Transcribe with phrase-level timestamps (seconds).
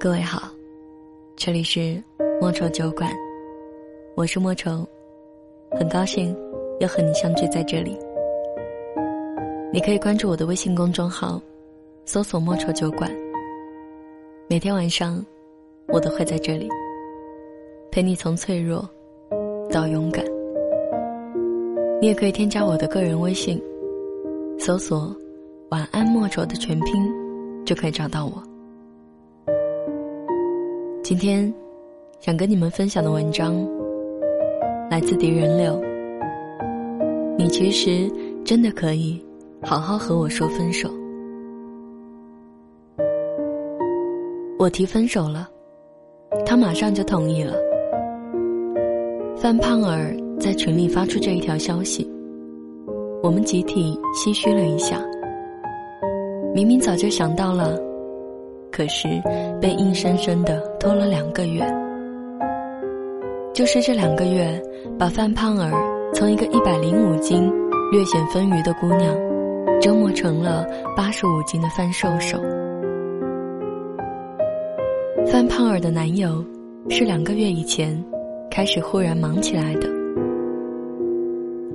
[0.00, 0.48] 各位好，
[1.34, 2.00] 这里是
[2.40, 3.10] 莫愁酒馆，
[4.14, 4.86] 我是莫愁，
[5.72, 6.32] 很高兴
[6.78, 7.98] 又和你相聚在这里。
[9.72, 11.42] 你可以关注我的微信公众号，
[12.04, 13.10] 搜索“莫愁酒馆”。
[14.48, 15.20] 每天晚上，
[15.88, 16.68] 我都会在这里
[17.90, 18.88] 陪你从脆弱
[19.68, 20.24] 到勇敢。
[22.00, 23.60] 你也可以添加我的个人微信，
[24.60, 25.12] 搜索
[25.70, 28.40] “晚安莫愁”的全拼，就可以找到我。
[31.08, 31.50] 今天，
[32.20, 33.66] 想跟你们分享的文章
[34.90, 35.82] 来自狄仁柳。
[37.38, 38.12] 你其实
[38.44, 39.18] 真的可以
[39.62, 40.90] 好好和我说分手。
[44.58, 45.48] 我提分手了，
[46.44, 47.54] 他马上就同意了。
[49.34, 52.06] 范胖儿在群里发出这一条消息，
[53.22, 55.02] 我们集体唏嘘了一下。
[56.54, 57.87] 明明早就想到了。
[58.78, 59.08] 可是，
[59.60, 61.66] 被硬生生的拖了两个月。
[63.52, 64.62] 就是这两个月，
[64.96, 65.72] 把范胖儿
[66.14, 67.52] 从一个一百零五斤、
[67.90, 69.12] 略显丰腴的姑娘，
[69.80, 70.64] 折磨成了
[70.96, 72.38] 八十五斤的范瘦瘦。
[75.26, 76.44] 范胖儿的男友，
[76.88, 78.00] 是两个月以前
[78.48, 79.88] 开始忽然忙起来的。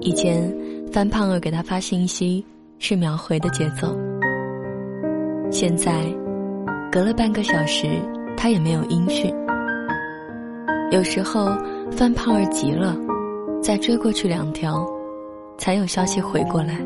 [0.00, 0.54] 以前，
[0.92, 2.44] 范胖儿给他发信息
[2.78, 3.98] 是秒回的节奏，
[5.50, 6.19] 现在。
[6.90, 7.86] 隔了半个小时，
[8.36, 9.32] 他也没有音讯。
[10.90, 11.50] 有时候
[11.92, 12.96] 范胖儿急了，
[13.62, 14.84] 再追过去两条，
[15.56, 16.84] 才有消息回过来，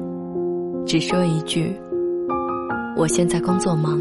[0.86, 1.74] 只说一句
[2.98, 3.98] ：“我现在工作忙。”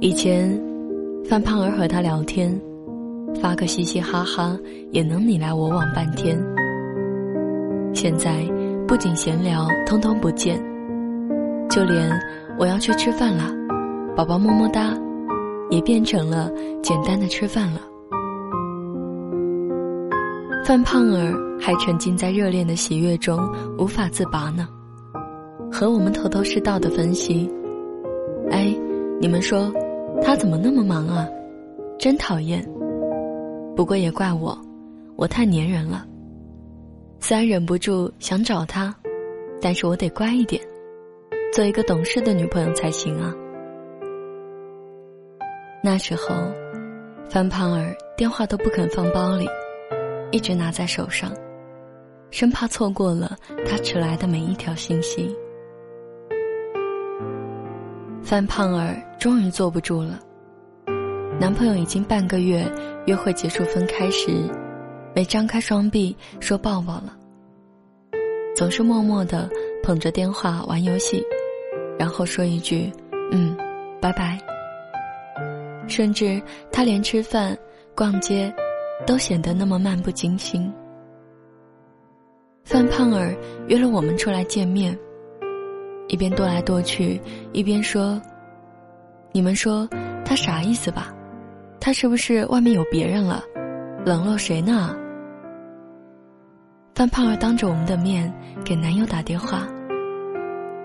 [0.00, 0.58] 以前，
[1.28, 2.58] 范胖儿和他聊天，
[3.38, 4.58] 发个嘻嘻哈哈
[4.92, 6.42] 也能你来我往半天。
[7.92, 8.32] 现在
[8.88, 10.58] 不仅闲聊，通通不见，
[11.68, 12.10] 就连。
[12.58, 13.52] 我要去吃饭了，
[14.14, 14.92] 宝宝么么哒，
[15.70, 16.50] 也变成了
[16.82, 17.80] 简单的吃饭了。
[20.64, 24.68] 范胖儿还沉浸在热恋的喜悦中无法自拔呢，
[25.72, 27.50] 和我们头头是道的分析。
[28.50, 28.72] 哎，
[29.20, 29.72] 你们说，
[30.22, 31.26] 他怎么那么忙啊？
[31.98, 32.64] 真讨厌。
[33.74, 34.56] 不过也怪我，
[35.16, 36.06] 我太粘人了。
[37.18, 38.94] 虽然忍不住想找他，
[39.60, 40.62] 但是我得乖一点。
[41.52, 43.30] 做一个懂事的女朋友才行啊！
[45.84, 46.34] 那时候，
[47.28, 49.46] 范胖儿电话都不肯放包里，
[50.30, 51.30] 一直拿在手上，
[52.30, 53.36] 生怕错过了
[53.66, 55.36] 他迟来的每一条信息。
[58.22, 60.18] 范胖儿终于坐不住了，
[61.38, 62.64] 男朋友已经半个月
[63.04, 64.30] 约会结束分开时，
[65.14, 67.14] 没张开双臂说抱抱了，
[68.56, 69.50] 总是默默的
[69.82, 71.22] 捧着电话玩游戏。
[71.98, 72.90] 然后说一句
[73.32, 73.56] ：“嗯，
[74.00, 74.38] 拜拜。”
[75.88, 77.56] 甚至他连吃饭、
[77.94, 78.54] 逛街，
[79.06, 80.72] 都显得那么漫不经心。
[82.64, 83.34] 范胖儿
[83.66, 84.96] 约了我们出来见面，
[86.08, 87.20] 一边踱来踱去，
[87.52, 88.20] 一边说
[89.32, 89.88] ：“你们说
[90.24, 91.12] 他啥意思吧？
[91.80, 93.42] 他是不是外面有别人了？
[94.06, 94.96] 冷落谁呢？”
[96.94, 98.32] 范胖儿当着我们的面
[98.64, 99.66] 给男友打电话。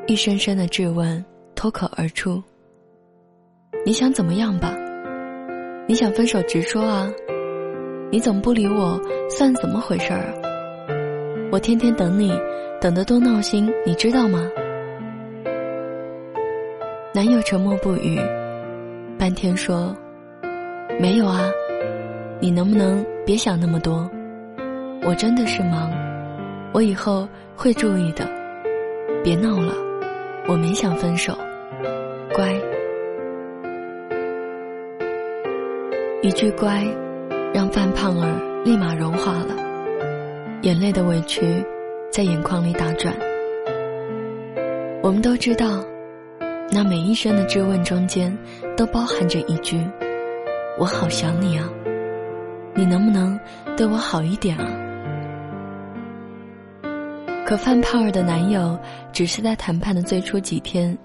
[0.07, 1.23] 一声声的质问
[1.53, 2.41] 脱口而出
[3.85, 4.73] ：“你想怎么样吧？
[5.85, 7.11] 你想分手直说啊！
[8.09, 8.97] 你怎么不理我？
[9.29, 10.33] 算怎么回事儿？
[11.51, 12.31] 我天天等你，
[12.79, 14.49] 等得多闹心，你知道吗？”
[17.13, 18.17] 男友沉默不语，
[19.19, 19.93] 半天说
[21.01, 21.51] ：“没有啊，
[22.39, 24.09] 你能不能别想那么多？
[25.03, 25.91] 我真的是忙，
[26.73, 28.25] 我以后会注意的，
[29.21, 29.73] 别闹了。”
[30.47, 31.37] 我没想分手，
[32.33, 32.55] 乖。
[36.21, 36.83] 一句“乖”，
[37.53, 39.53] 让范胖儿立马融化了，
[40.61, 41.61] 眼泪的委屈
[42.09, 43.13] 在眼眶里打转。
[45.03, 45.83] 我们都知道，
[46.71, 48.35] 那每一声的质问中间，
[48.77, 49.85] 都包含着一句
[50.79, 51.69] ：“我好想你啊，
[52.73, 53.37] 你能不能
[53.75, 54.65] 对我好一点啊？”
[57.47, 58.77] 可范胖儿的男友
[59.13, 60.95] 只是在谈判的最初几天，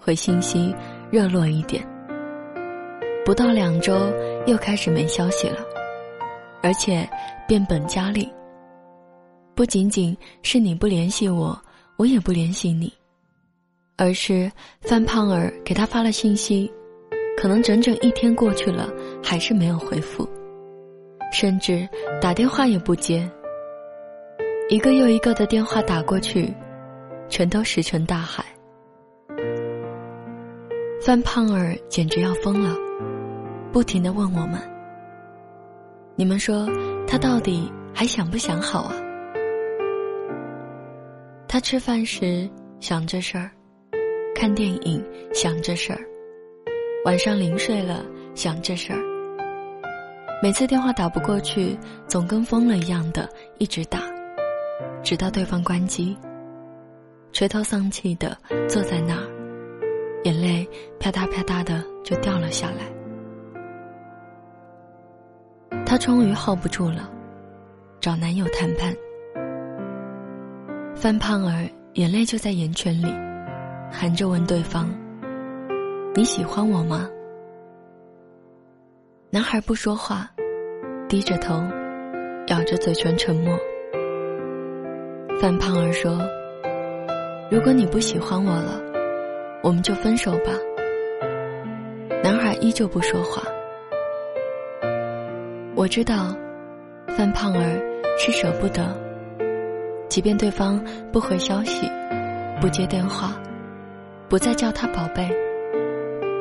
[0.00, 0.74] 回信息
[1.10, 1.86] 热络一点。
[3.26, 4.10] 不到两周
[4.46, 5.58] 又开始没消息了，
[6.62, 7.06] 而且
[7.46, 8.26] 变本加厉。
[9.54, 11.60] 不仅仅是你不联系我，
[11.98, 12.90] 我也不联系你，
[13.98, 14.50] 而是
[14.80, 16.72] 范胖儿给他发了信息，
[17.36, 18.88] 可能整整一天过去了
[19.22, 20.26] 还是没有回复，
[21.30, 21.86] 甚至
[22.18, 23.30] 打电话也不接。
[24.72, 26.50] 一个又一个的电话打过去，
[27.28, 28.42] 全都石沉大海。
[31.04, 32.74] 范胖儿简直要疯了，
[33.70, 34.58] 不停的问我们
[36.16, 36.66] ：“你们说
[37.06, 38.94] 他到底还想不想好啊？”
[41.46, 42.48] 他吃饭时
[42.80, 43.50] 想这事儿，
[44.34, 45.04] 看电影
[45.34, 46.00] 想这事儿，
[47.04, 48.02] 晚上临睡了
[48.34, 48.98] 想这事儿。
[50.42, 51.78] 每次电话打不过去，
[52.08, 53.28] 总跟疯了一样的
[53.58, 54.00] 一直打，
[55.02, 56.16] 直到对方关机，
[57.32, 58.36] 垂头丧气的
[58.68, 59.22] 坐在那儿。
[60.24, 60.68] 眼泪
[61.00, 62.86] 啪嗒啪嗒的就掉了下来。
[65.84, 67.10] 她终于 hold 不住了，
[68.00, 68.94] 找男友谈判。
[70.94, 73.06] 范胖儿眼泪就在眼圈里，
[73.90, 74.88] 含着问对方
[76.14, 77.10] ：“你喜欢我吗？”
[79.30, 80.30] 男孩不说话，
[81.08, 81.54] 低着头，
[82.46, 83.58] 咬着嘴唇沉默。
[85.42, 86.20] 范胖儿说
[87.50, 88.80] ：“如果你不喜欢我了。”
[89.60, 90.52] 我们就分手吧。
[92.22, 93.42] 男孩依旧不说话。
[95.74, 96.32] 我知道，
[97.08, 97.80] 范胖儿
[98.16, 98.96] 是舍不得，
[100.08, 100.80] 即便对方
[101.12, 101.90] 不回消息、
[102.60, 103.32] 不接电话、
[104.28, 105.28] 不再叫他宝贝、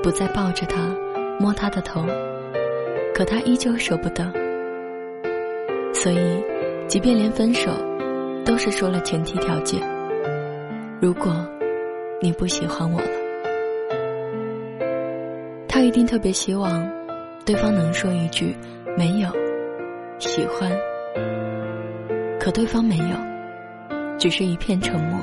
[0.03, 0.77] 不再抱着他、
[1.39, 2.05] 摸他的头，
[3.15, 4.31] 可他依旧舍不得。
[5.91, 6.43] 所以，
[6.87, 7.71] 即便连分手
[8.45, 9.81] 都是说了前提条件，
[11.01, 11.33] 如果。
[12.23, 13.07] 你不喜欢我了，
[15.67, 16.87] 他一定特别希望
[17.43, 18.55] 对方能说一句
[18.95, 19.29] “没有
[20.19, 20.71] 喜欢”，
[22.39, 23.17] 可对方没有，
[24.19, 25.19] 只是一片沉默。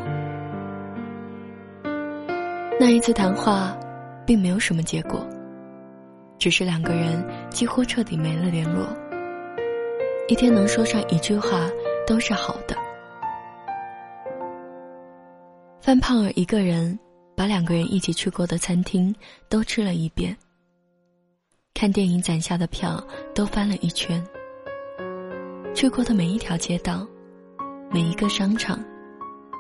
[2.80, 3.78] 那一次谈话，
[4.26, 5.24] 并没有什么结果，
[6.36, 8.88] 只是两个人几乎彻底没了联络。
[10.26, 11.60] 一天能说上一句话，
[12.08, 12.74] 都是好的。
[15.88, 16.98] 范胖儿一个人
[17.34, 19.14] 把两个人一起去过的餐厅
[19.48, 20.36] 都吃了一遍。
[21.72, 23.02] 看电影攒下的票
[23.34, 24.22] 都翻了一圈。
[25.74, 27.08] 去过的每一条街道，
[27.90, 28.78] 每一个商场，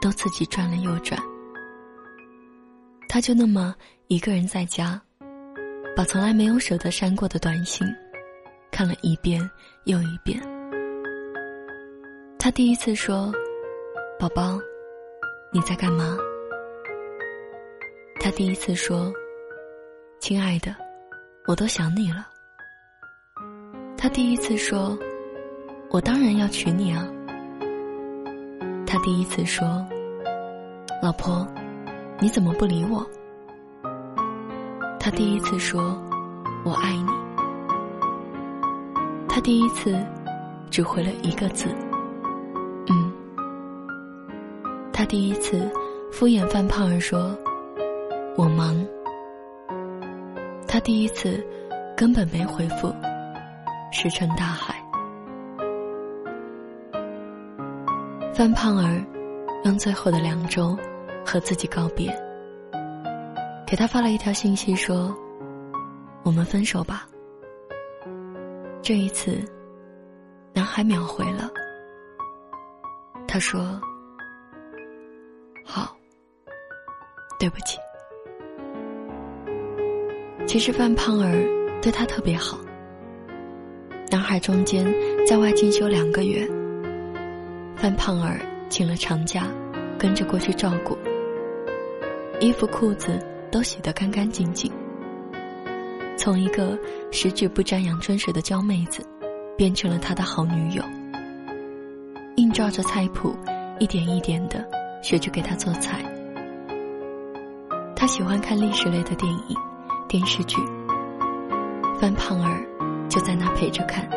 [0.02, 1.18] 都自己转了又转。
[3.08, 3.74] 他就那么
[4.08, 5.00] 一个人在家，
[5.96, 7.86] 把从来没有舍得删过的短信，
[8.70, 9.40] 看了一遍
[9.84, 10.38] 又一遍。
[12.38, 13.32] 他第一次说
[14.20, 14.60] ：“宝宝。”
[15.50, 16.18] 你在干嘛？
[18.20, 19.10] 他第一次说
[20.20, 20.76] ：“亲爱的，
[21.46, 22.28] 我都想你了。”
[23.96, 24.98] 他第一次说
[25.90, 27.08] ：“我当然要娶你啊。”
[28.86, 29.66] 他第一次说
[31.02, 31.48] ：“老婆，
[32.20, 33.04] 你怎么不理我？”
[35.00, 35.98] 他第一次说
[36.62, 37.08] ：“我爱你。”
[39.26, 39.98] 他第一次
[40.70, 41.74] 只回了一个字。
[44.98, 45.70] 他第一次
[46.10, 47.32] 敷衍范胖儿说
[48.36, 48.84] ：“我忙。”
[50.66, 51.40] 他第一次
[51.96, 52.92] 根本没回复，
[53.92, 54.74] 石沉大海。
[58.34, 59.00] 范胖儿
[59.64, 60.76] 用最后的两周
[61.24, 62.12] 和自己告别，
[63.64, 65.16] 给他发了一条信息说
[66.26, 67.06] ：“我们分手吧。”
[68.82, 69.38] 这一次，
[70.52, 71.48] 男孩秒回了，
[73.28, 73.80] 他说。
[75.70, 75.94] 好，
[77.38, 77.78] 对不起。
[80.46, 81.44] 其实范胖儿
[81.82, 82.58] 对他特别好。
[84.10, 84.86] 男孩中间
[85.26, 86.48] 在外进修两个月，
[87.76, 89.46] 范胖儿请了长假，
[89.98, 90.96] 跟着过去照顾。
[92.40, 93.22] 衣服裤子
[93.52, 94.72] 都洗得干干净净。
[96.16, 96.78] 从一个
[97.12, 99.04] 十指不沾阳春水的娇妹子，
[99.54, 100.82] 变成了他的好女友。
[102.36, 103.36] 映照着菜谱，
[103.78, 104.66] 一点一点的。
[105.02, 106.04] 学着给他做菜。
[107.94, 109.56] 他喜欢看历史类的电影、
[110.08, 110.56] 电视剧。
[112.00, 112.64] 范胖儿
[113.08, 114.08] 就在那陪着看。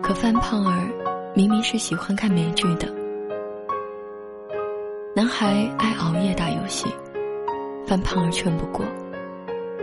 [0.00, 0.88] 可范胖儿
[1.34, 2.86] 明明是喜欢看美剧的。
[5.14, 6.86] 男孩爱熬夜打游戏，
[7.86, 8.86] 范胖儿劝不过，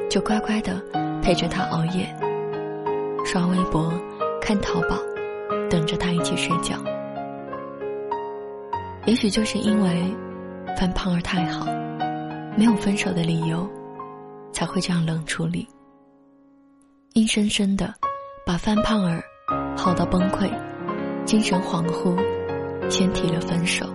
[0.09, 0.81] 就乖乖的
[1.21, 2.07] 陪着他熬夜，
[3.25, 3.93] 刷微博、
[4.41, 4.97] 看淘宝，
[5.69, 6.75] 等着他一起睡觉。
[9.05, 10.15] 也许就是因为
[10.77, 11.65] 范胖儿太好，
[12.55, 13.67] 没有分手的理由，
[14.51, 15.67] 才会这样冷处理。
[17.13, 17.91] 硬生生的
[18.45, 19.23] 把范胖儿
[19.75, 20.47] 耗到崩溃，
[21.25, 22.15] 精神恍惚，
[22.89, 23.85] 先提了分手。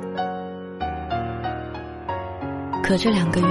[2.83, 3.47] 可这两个月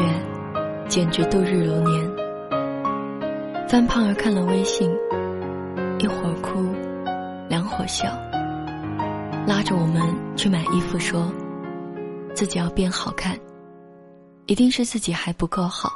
[0.88, 2.12] 简直度日如年。
[3.70, 4.92] 范胖儿看了微信，
[5.98, 6.76] 一会儿哭，
[7.48, 8.06] 两会儿笑，
[9.48, 10.04] 拉着我们
[10.36, 11.32] 去买衣服说。
[12.44, 13.40] 自己要变好看，
[14.48, 15.94] 一定是自己还不够好，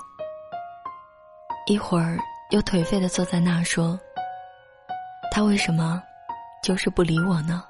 [1.65, 2.17] 一会儿
[2.51, 3.99] 又颓废的坐在那儿说
[5.29, 6.01] ：“他为什么
[6.63, 7.65] 就是不理我呢？”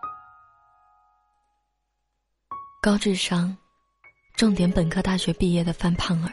[2.79, 3.57] 高智商、
[4.35, 6.31] 重点本科大学毕业的范胖儿，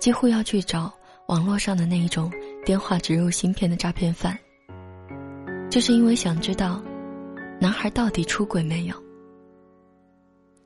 [0.00, 0.92] 几乎要去找
[1.28, 2.28] 网络上的那一种
[2.66, 4.36] 电话植入芯片的诈骗犯，
[5.70, 6.82] 就是因为想知道，
[7.60, 9.01] 男孩到底出轨没有。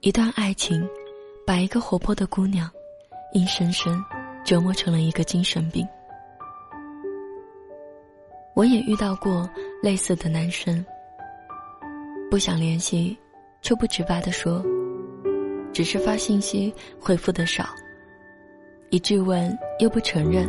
[0.01, 0.87] 一段爱情，
[1.47, 2.71] 把一个活泼的姑娘，
[3.33, 4.05] 硬生生
[4.45, 5.87] 折磨成了一个精神病。
[8.55, 9.49] 我也遇到过
[9.83, 10.85] 类似的男生，
[12.31, 13.19] 不想联系，
[13.63, 14.65] 却不直白的说。
[15.73, 17.67] 只是发信息回复的少，
[18.91, 20.49] 一质问又不承认。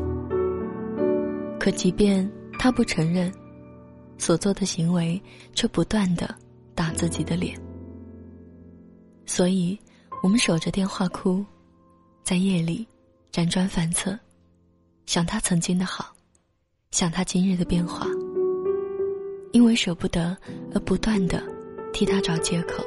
[1.58, 3.32] 可即便他不承认，
[4.18, 5.20] 所做的行为
[5.54, 6.34] 却不断的
[6.76, 7.58] 打自己的脸。
[9.28, 9.78] 所以，
[10.24, 11.46] 我们守着电话哭，
[12.24, 12.88] 在夜里
[13.32, 14.18] 辗转反侧，
[15.06, 16.16] 想他曾经的好，
[16.92, 18.08] 想他今日的变化。
[19.52, 20.36] 因为舍不得，
[20.74, 21.44] 而不断的
[21.94, 22.84] 替他找借口。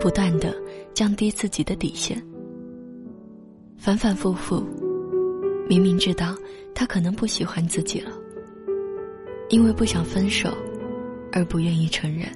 [0.00, 0.56] 不断的
[0.94, 2.22] 降低自己的底线，
[3.76, 4.64] 反反复复，
[5.68, 6.34] 明明知道
[6.74, 8.10] 他可能不喜欢自己了，
[9.50, 10.56] 因为不想分手，
[11.32, 12.26] 而不愿意承认。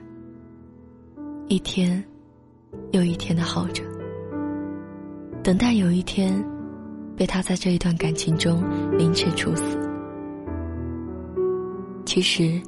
[1.49, 2.05] 一天
[2.93, 3.83] 又一天的耗着，
[5.43, 6.45] 等待有一天
[7.16, 8.62] 被他在这一段感情中
[8.97, 9.78] 凌迟处死。
[12.04, 12.61] 其实，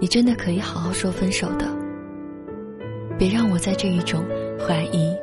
[0.00, 1.66] 你真的可以好好说分手的。
[3.18, 4.24] 别让我在这一种
[4.58, 5.14] 怀疑、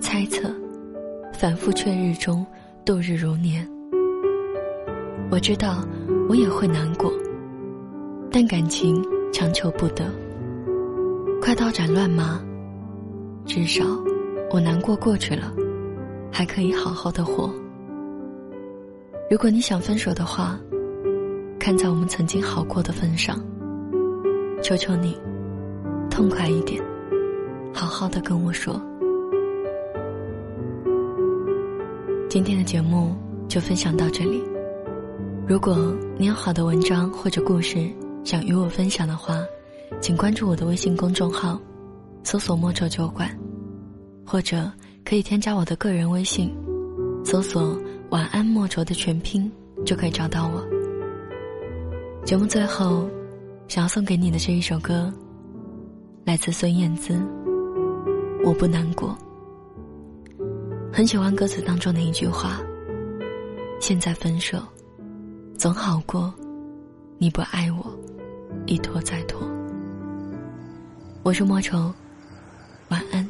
[0.00, 0.52] 猜测、
[1.32, 2.44] 反复确认中
[2.84, 3.68] 度日如年。
[5.30, 5.86] 我知道
[6.28, 7.12] 我也会难过，
[8.30, 10.04] 但感情强求不得。
[11.40, 12.42] 快刀斩乱麻，
[13.48, 13.82] 至少
[14.50, 15.50] 我难过过去了，
[16.30, 17.50] 还可以好好的活。
[19.30, 20.60] 如果你想分手的话，
[21.58, 23.42] 看在我们曾经好过的份上，
[24.62, 25.18] 求求你，
[26.10, 26.80] 痛快一点。
[27.72, 28.78] 好好的跟我说。
[32.28, 33.16] 今天的节目
[33.48, 34.44] 就分享到这里。
[35.46, 37.88] 如果你有好的文章或者故事
[38.24, 39.42] 想与我分享的话，
[40.02, 41.58] 请关注我的微信公众号，
[42.30, 43.26] 搜索“莫愁酒馆”，
[44.22, 44.70] 或者
[45.02, 46.54] 可以添加我的个人微信，
[47.24, 47.74] 搜索
[48.12, 49.50] “晚安莫愁”的全拼，
[49.82, 50.62] 就可以找到我。
[52.26, 53.08] 节目最后，
[53.66, 55.10] 想要送给你的这一首歌，
[56.26, 57.18] 来自孙燕姿。
[58.44, 59.16] 我不难过，
[60.92, 62.60] 很喜欢歌词当中的一句话
[63.80, 64.58] ：“现在分手，
[65.56, 66.30] 总好过
[67.16, 67.90] 你不爱我，
[68.66, 69.40] 一拖再拖。”
[71.24, 71.90] 我是莫愁，
[72.88, 73.27] 晚安。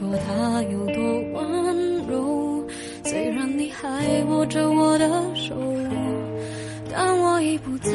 [0.00, 0.94] 说他有多
[1.34, 2.64] 温柔，
[3.04, 5.54] 虽然你还握着我的手，
[6.90, 7.92] 但我已不在